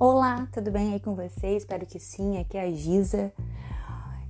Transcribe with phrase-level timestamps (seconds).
[0.00, 1.64] Olá, tudo bem aí com vocês?
[1.64, 3.32] Espero que sim, aqui é a Giza.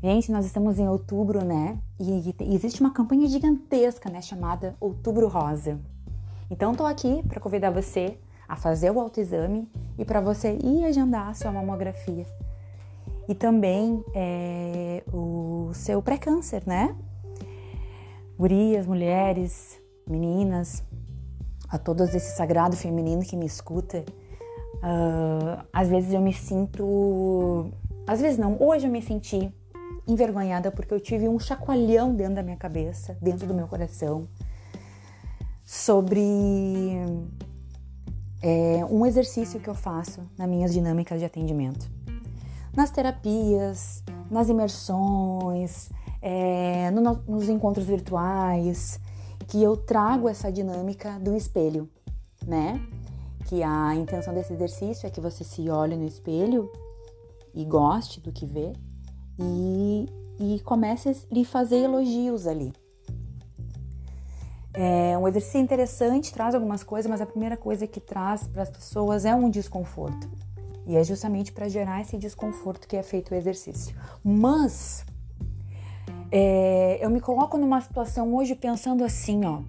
[0.03, 1.79] Gente, nós estamos em outubro, né?
[2.01, 5.79] E existe uma campanha gigantesca, né, chamada Outubro Rosa.
[6.51, 8.17] Então tô aqui para convidar você
[8.49, 12.25] a fazer o autoexame e para você ir agendar a sua mamografia.
[13.29, 16.97] E também é, o seu pré-câncer, né?
[18.39, 20.83] Gurias, mulheres, meninas,
[21.69, 24.03] a todos esse sagrado feminino que me escuta.
[24.79, 27.71] Uh, às vezes eu me sinto.
[28.07, 29.53] Às vezes não, hoje eu me senti
[30.07, 34.27] envergonhada porque eu tive um chacoalhão dentro da minha cabeça, dentro do meu coração,
[35.65, 36.97] sobre
[38.43, 41.91] é, um exercício que eu faço nas minhas dinâmicas de atendimento.
[42.75, 45.91] Nas terapias, nas imersões,
[46.23, 49.01] é, no, nos encontros virtuais,
[49.47, 51.89] que eu trago essa dinâmica do espelho,
[52.47, 52.81] né?
[53.49, 56.71] Que a intenção desse exercício é que você se olhe no espelho
[57.55, 58.73] e goste do que vê
[59.39, 60.07] e,
[60.39, 62.73] e comece a lhe fazer elogios ali.
[64.75, 68.71] É um exercício interessante, traz algumas coisas, mas a primeira coisa que traz para as
[68.71, 70.29] pessoas é um desconforto.
[70.87, 73.97] E é justamente para gerar esse desconforto que é feito o exercício.
[74.23, 75.05] Mas
[76.31, 79.63] é, eu me coloco numa situação hoje pensando assim, ó.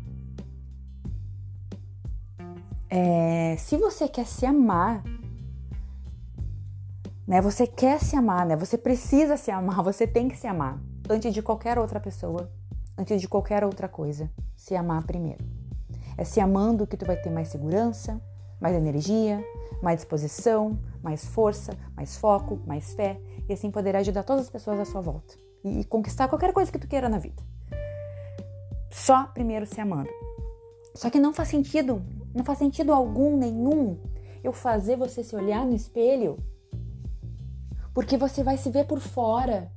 [2.90, 5.04] É, se você quer se amar,
[7.28, 7.40] né?
[7.42, 8.56] Você quer se amar, né?
[8.56, 12.52] Você precisa se amar, você tem que se amar antes de qualquer outra pessoa,
[12.98, 14.32] antes de qualquer outra coisa.
[14.58, 15.46] Se amar primeiro.
[16.18, 18.20] É se amando que tu vai ter mais segurança,
[18.60, 19.46] mais energia,
[19.82, 24.80] mais disposição, mais força, mais foco, mais fé e assim poder ajudar todas as pessoas
[24.80, 27.42] à sua volta e conquistar qualquer coisa que tu queira na vida.
[28.90, 30.10] Só primeiro se amando.
[30.96, 32.02] Só que não faz sentido,
[32.40, 34.00] não faz sentido algum nenhum
[34.42, 36.38] eu fazer você se olhar no espelho,
[37.94, 39.70] porque você vai se ver por fora.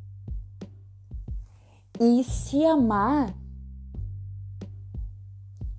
[2.00, 3.34] E se amar,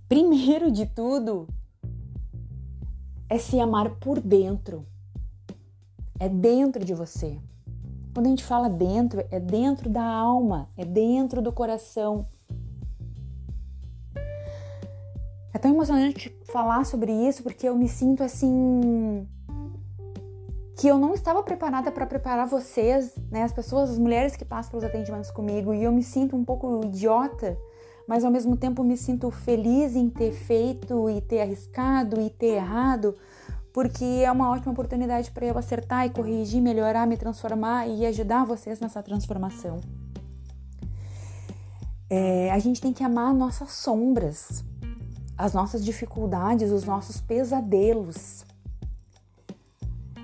[0.10, 1.48] primeiro de tudo,
[3.30, 4.86] é se amar por dentro.
[6.20, 7.40] É dentro de você.
[8.14, 12.28] Quando a gente fala dentro, é dentro da alma, é dentro do coração.
[15.54, 19.28] É tão emocionante falar sobre isso porque eu me sinto assim
[20.78, 24.72] que eu não estava preparada para preparar vocês, né, as pessoas, as mulheres que passam
[24.72, 27.58] pelos atendimentos comigo, e eu me sinto um pouco idiota,
[28.08, 32.56] mas ao mesmo tempo me sinto feliz em ter feito e ter arriscado e ter
[32.56, 33.16] errado,
[33.72, 38.46] porque é uma ótima oportunidade para eu acertar e corrigir, melhorar, me transformar e ajudar
[38.46, 39.80] vocês nessa transformação.
[42.10, 44.64] É, a gente tem que amar nossas sombras,
[45.38, 48.46] as nossas dificuldades, os nossos pesadelos.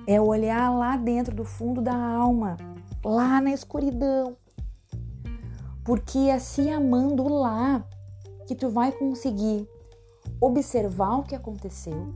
[0.07, 2.57] É olhar lá dentro do fundo da alma,
[3.03, 4.35] lá na escuridão.
[5.83, 7.83] Porque é se amando lá
[8.47, 9.67] que tu vai conseguir
[10.41, 12.13] observar o que aconteceu,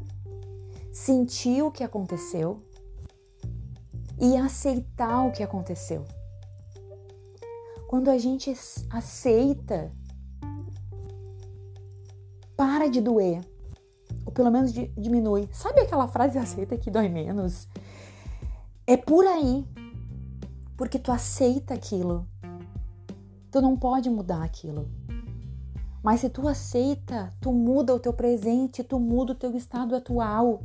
[0.92, 2.62] sentir o que aconteceu
[4.20, 6.06] e aceitar o que aconteceu.
[7.88, 8.52] Quando a gente
[8.90, 9.92] aceita,
[12.56, 13.42] para de doer,
[14.26, 15.50] ou pelo menos diminui.
[15.52, 17.68] Sabe aquela frase aceita que dói menos?
[18.86, 19.66] É por aí,
[20.78, 22.28] porque tu aceita aquilo.
[23.52, 24.90] Tu não pode mudar aquilo.
[26.04, 30.62] Mas se tu aceita, tu muda o teu presente, tu muda o teu estado atual.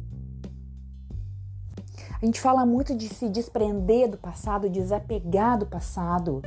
[2.20, 6.42] A gente fala muito de se desprender do passado, desapegar do passado.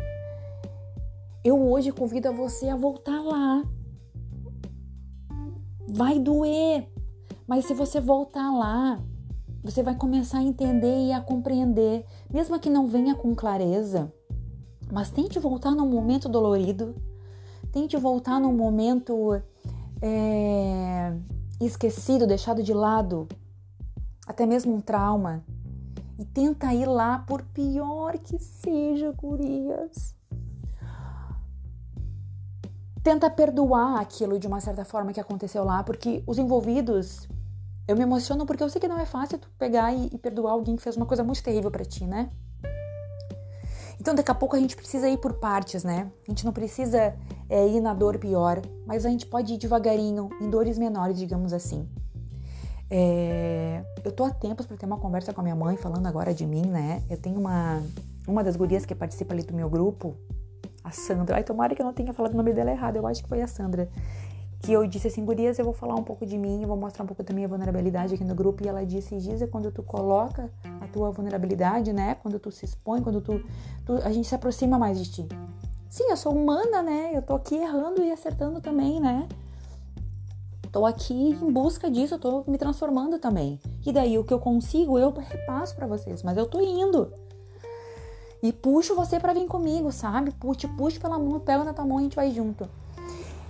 [1.41, 3.63] Eu hoje convido a você a voltar lá.
[5.94, 6.88] Vai doer,
[7.46, 8.97] mas se você voltar lá,
[9.62, 14.09] você vai começar a entender e a compreender, mesmo que não venha com clareza.
[14.90, 16.96] Mas tente voltar num momento dolorido,
[17.74, 19.41] tente voltar num momento
[20.01, 21.13] é,
[21.60, 23.27] esquecido, deixado de lado,
[24.25, 25.44] até mesmo um trauma.
[26.18, 30.16] E tenta ir lá, por pior que seja, gurias.
[33.03, 37.27] Tenta perdoar aquilo de uma certa forma que aconteceu lá, porque os envolvidos.
[37.88, 40.51] Eu me emociono porque eu sei que não é fácil tu pegar e, e perdoar
[40.51, 42.30] alguém que fez uma coisa muito terrível para ti, né?
[44.00, 46.12] Então, daqui a pouco a gente precisa ir por partes, né?
[46.27, 47.15] A gente não precisa
[47.50, 51.54] é, ir na dor pior, mas a gente pode ir devagarinho, em dores menores, digamos
[51.54, 51.88] assim.
[52.89, 56.33] É, eu tô há tempos para ter uma conversa com a minha mãe falando agora
[56.33, 57.04] de mim, né?
[57.09, 57.81] Eu tenho uma
[58.27, 60.15] uma das gurias que participa ali do meu grupo,
[60.83, 61.36] a Sandra.
[61.36, 62.95] Ai, tomara que eu não tenha falado o nome dela errado.
[62.95, 63.89] Eu acho que foi a Sandra.
[64.60, 67.04] Que eu disse assim, gurias, eu vou falar um pouco de mim, eu vou mostrar
[67.04, 68.63] um pouco da minha vulnerabilidade aqui no grupo.
[68.63, 72.16] E ela disse, Giza, quando tu coloca a tua vulnerabilidade, né?
[72.16, 73.44] Quando tu se expõe, quando tu,
[73.86, 75.28] tu, a gente se aproxima mais de ti.
[75.89, 77.12] Sim, eu sou humana, né?
[77.13, 79.28] Eu tô aqui errando e acertando também, né?
[80.72, 83.60] Tô aqui em busca disso, eu tô me transformando também.
[83.86, 87.12] E daí o que eu consigo, eu repasso para vocês, mas eu tô indo.
[88.42, 90.34] E puxo você para vir comigo, sabe?
[90.56, 92.68] Te puxo pela mão, pego na tua mão e a gente vai junto.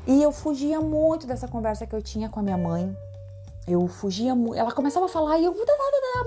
[0.06, 2.96] E eu fugia muito dessa conversa que eu tinha com a minha mãe.
[3.68, 4.56] Eu fugia muito.
[4.56, 5.54] Ela começava a falar e eu,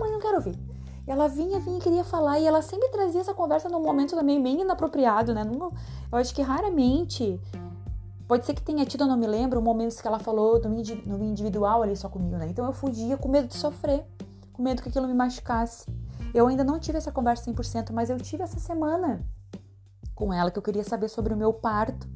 [0.00, 0.58] mãe, não quero ouvir.
[1.06, 4.42] E ela vinha, vinha, queria falar e ela sempre trazia essa conversa num momento também
[4.42, 5.42] bem inapropriado, né?
[6.10, 7.38] Eu acho que raramente
[8.26, 11.82] Pode ser que tenha tido, eu não me lembro, momentos que ela falou no individual
[11.82, 12.46] ali só comigo, né?
[12.48, 14.02] Então eu fugia com medo de sofrer,
[14.52, 15.84] com medo que aquilo me machucasse.
[16.34, 19.24] Eu ainda não tive essa conversa 100%, mas eu tive essa semana
[20.16, 22.08] com ela que eu queria saber sobre o meu parto.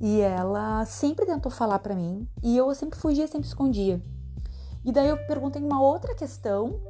[0.00, 4.00] E ela sempre tentou falar para mim e eu sempre fugia, sempre escondia.
[4.84, 6.80] E daí eu perguntei uma outra questão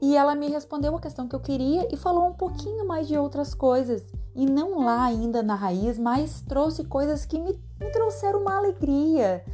[0.00, 3.18] e ela me respondeu a questão que eu queria e falou um pouquinho mais de
[3.18, 4.02] outras coisas.
[4.34, 9.44] E não lá ainda na raiz, mas trouxe coisas que me, me trouxeram uma alegria.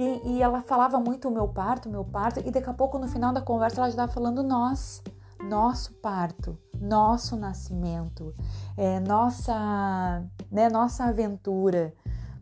[0.00, 2.98] E, e, ela falava muito o meu parto, o meu parto, e daqui a pouco
[2.98, 5.02] no final da conversa ela já estava falando nós,
[5.46, 8.34] nosso parto, nosso nascimento,
[8.78, 11.92] é, nossa, né, nossa aventura.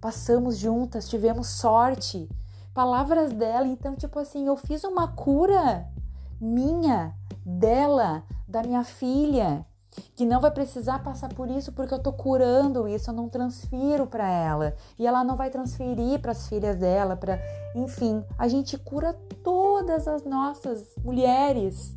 [0.01, 2.29] Passamos juntas, tivemos sorte.
[2.73, 5.85] Palavras dela, então, tipo assim, eu fiz uma cura
[6.41, 7.13] minha
[7.45, 9.67] dela, da minha filha,
[10.15, 14.06] que não vai precisar passar por isso porque eu tô curando isso, eu não transfiro
[14.06, 17.41] para ela e ela não vai transferir para as filhas dela, para,
[17.75, 21.95] enfim, a gente cura todas as nossas mulheres.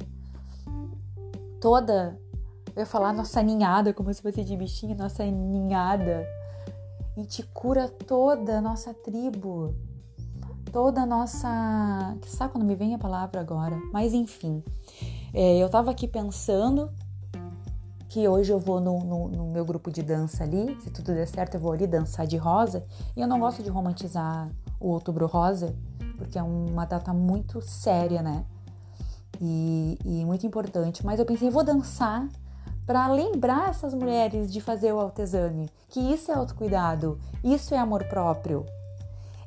[1.60, 2.20] Toda,
[2.76, 6.26] eu ia falar nossa ninhada, como se fosse de bichinho, nossa ninhada.
[7.16, 9.76] A gente cura toda a nossa tribo,
[10.72, 12.18] toda a nossa.
[12.22, 14.64] Que saco não me vem a palavra agora, mas enfim.
[15.34, 16.92] É, eu estava aqui pensando
[18.12, 21.26] que hoje eu vou no, no, no, meu grupo de dança ali, se tudo der
[21.26, 22.84] certo, eu vou ali dançar de rosa.
[23.16, 24.50] E eu não gosto de romantizar
[24.82, 25.74] o outubro rosa,
[26.18, 28.44] porque é uma data muito séria, né?
[29.40, 31.06] E, e muito importante.
[31.06, 32.28] Mas eu pensei, vou dançar
[32.86, 38.04] para lembrar essas mulheres de fazer o autoexame, que isso é autocuidado, isso é amor
[38.10, 38.66] próprio.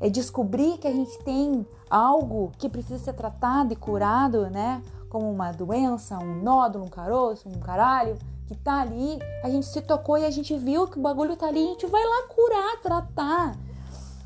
[0.00, 4.82] É descobrir que a gente tem algo que precisa ser tratado e curado, né?
[5.14, 8.18] Como uma doença, um nódulo, um caroço, um caralho,
[8.48, 11.46] que tá ali, a gente se tocou e a gente viu que o bagulho tá
[11.46, 13.56] ali, a gente vai lá curar, tratar.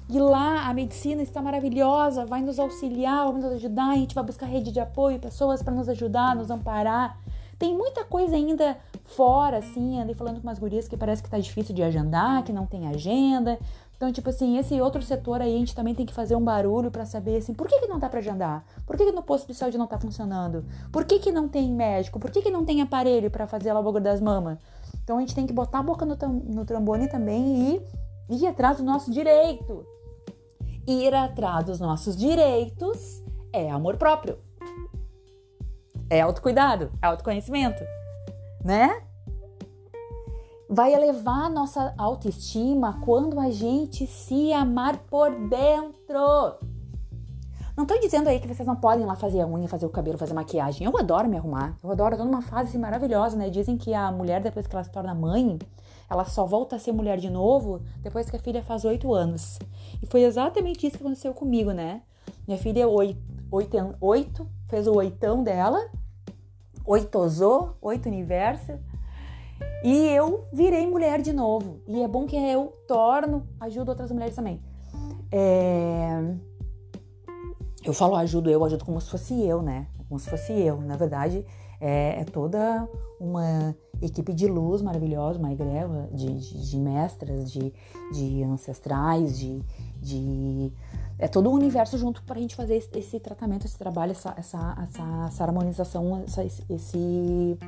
[0.09, 4.25] E lá a medicina está maravilhosa, vai nos auxiliar, vai nos ajudar, a gente vai
[4.25, 7.19] buscar rede de apoio, pessoas para nos ajudar, nos amparar.
[7.59, 11.39] Tem muita coisa ainda fora, assim, andei falando com umas gurias que parece que tá
[11.39, 13.59] difícil de agendar, que não tem agenda.
[13.97, 16.91] Então, tipo assim, esse outro setor aí a gente também tem que fazer um barulho
[16.91, 18.65] para saber assim, por que, que não dá para agendar?
[18.87, 20.65] Por que, que no posto de saúde não tá funcionando?
[20.93, 22.21] Por que, que não tem médico?
[22.21, 24.59] Por que, que não tem aparelho para fazer a lavagem das mamas?
[25.03, 27.83] Então a gente tem que botar a boca no, no trombone também
[28.29, 29.85] e ir atrás do nosso direito.
[30.87, 33.23] Ir atrás dos nossos direitos
[33.53, 34.39] é amor próprio.
[36.09, 37.83] É autocuidado, é autoconhecimento,
[38.65, 39.03] né?
[40.69, 46.59] vai elevar a nossa autoestima quando a gente se amar por dentro.
[47.75, 50.19] Não tô dizendo aí que vocês não podem lá fazer a unha, fazer o cabelo,
[50.19, 50.85] fazer maquiagem.
[50.85, 51.77] Eu adoro me arrumar.
[51.83, 53.49] Eu adoro, eu tô numa fase assim, maravilhosa, né?
[53.49, 55.59] Dizem que a mulher, depois que ela se torna mãe,
[56.11, 59.59] ela só volta a ser mulher de novo depois que a filha faz oito anos.
[60.03, 62.03] E foi exatamente isso que aconteceu comigo, né?
[62.47, 63.21] Minha filha é oito,
[64.01, 65.79] oito fez o oitão dela,
[66.89, 68.73] oitosou, oito universo,
[69.85, 71.81] e eu virei mulher de novo.
[71.87, 74.61] E é bom que eu torno, ajudo outras mulheres também.
[75.31, 76.35] É...
[77.85, 79.87] Eu falo ajudo, eu ajudo como se fosse eu, né?
[80.09, 80.81] Como se fosse eu.
[80.81, 81.45] Na verdade,
[81.81, 82.89] é, é toda
[83.21, 87.73] uma equipe de luz maravilhosa, uma egrégora de, de, de, mestras, de,
[88.13, 89.61] de ancestrais, de,
[90.01, 90.73] de.
[91.19, 94.35] É todo o universo junto para a gente fazer esse, esse, tratamento, esse trabalho, essa,
[94.37, 97.59] essa, essa, essa harmonização, essa, esse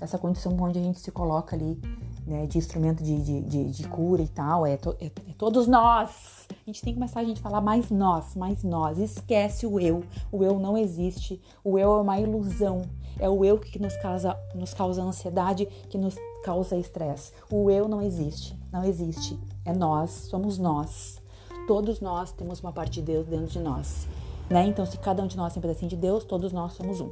[0.00, 1.80] essa condição onde a gente se coloca ali,
[2.26, 5.66] né, de instrumento de, de, de, de cura e tal, é, to, é, é, todos
[5.66, 6.46] nós.
[6.50, 8.98] A gente tem que começar a gente falar mais nós, mais nós.
[8.98, 10.02] Esquece o eu.
[10.32, 11.40] O eu não existe.
[11.62, 12.82] O eu é uma ilusão.
[13.18, 17.32] É o eu que nos causa, nos causa ansiedade, que nos causa estresse.
[17.50, 18.58] O eu não existe.
[18.72, 19.38] Não existe.
[19.64, 21.22] É nós, somos nós.
[21.66, 24.08] Todos nós temos uma parte de Deus dentro de nós.
[24.48, 24.66] Né?
[24.66, 27.10] Então, se cada um de nós tem um pedacinho de Deus, todos nós somos um.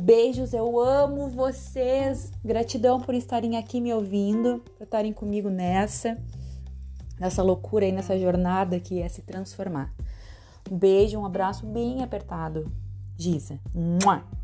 [0.00, 2.32] Beijos, eu amo vocês.
[2.42, 6.16] Gratidão por estarem aqui me ouvindo, por estarem comigo nessa,
[7.18, 9.92] nessa loucura aí, nessa jornada que é se transformar.
[10.70, 12.72] Um beijo, um abraço bem apertado.
[13.16, 13.60] Giza.
[13.74, 14.39] Mua!